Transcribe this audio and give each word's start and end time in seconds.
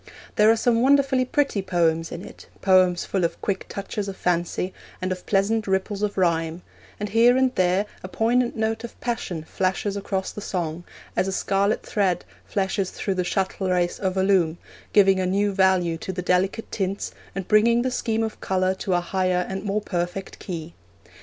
There 0.35 0.49
are 0.49 0.55
some 0.57 0.81
wonderfully 0.81 1.25
pretty 1.25 1.61
poems 1.61 2.11
in 2.11 2.25
it, 2.25 2.47
poems 2.61 3.05
full 3.05 3.23
of 3.23 3.39
quick 3.39 3.67
touches 3.69 4.07
of 4.07 4.17
fancy, 4.17 4.73
and 4.99 5.11
of 5.11 5.27
pleasant 5.27 5.67
ripples 5.67 6.01
of 6.01 6.17
rhyme; 6.17 6.63
and 6.99 7.09
here 7.09 7.37
and 7.37 7.53
there 7.53 7.85
a 8.01 8.07
poignant 8.07 8.55
note 8.55 8.83
of 8.83 8.99
passion 8.99 9.43
flashes 9.43 9.95
across 9.95 10.31
the 10.31 10.41
song, 10.41 10.85
as 11.15 11.27
a 11.27 11.31
scarlet 11.31 11.83
thread 11.85 12.25
flashes 12.47 12.89
through 12.89 13.13
the 13.13 13.23
shuttlerace 13.23 13.99
of 13.99 14.17
a 14.17 14.23
loom, 14.23 14.57
giving 14.91 15.19
a 15.19 15.27
new 15.27 15.53
value 15.53 15.99
to 15.99 16.11
the 16.11 16.23
delicate 16.23 16.71
tints, 16.71 17.11
and 17.35 17.47
bringing 17.47 17.83
the 17.83 17.91
scheme 17.91 18.23
of 18.23 18.41
colour 18.41 18.73
to 18.73 18.95
a 18.95 19.01
higher 19.01 19.45
and 19.47 19.63
more 19.63 19.81
perfect 19.81 20.39
key. 20.39 20.73